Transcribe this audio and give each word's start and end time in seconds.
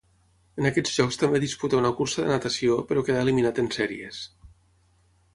En 0.61 0.67
aquests 0.67 0.93
Jocs 0.99 1.17
també 1.23 1.41
disputà 1.43 1.77
una 1.79 1.91
cursa 1.99 2.19
de 2.23 2.31
natació, 2.31 2.77
però 2.91 3.03
quedà 3.09 3.21
eliminat 3.27 3.61
en 3.65 3.69
sèries. 3.77 4.23